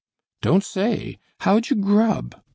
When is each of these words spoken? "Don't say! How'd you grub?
"Don't 0.41 0.63
say! 0.63 1.19
How'd 1.41 1.69
you 1.69 1.75
grub? 1.75 2.33